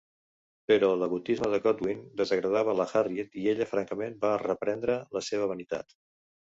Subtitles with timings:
[0.69, 5.99] Però l'egotisme de Godwin desagradava la Harriet i ella, francament, va reprendre la seva vanitat.